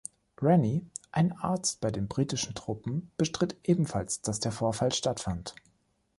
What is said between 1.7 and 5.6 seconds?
bei den britischen Truppen, bestritt ebenfalls, dass der Vorfall stattfand.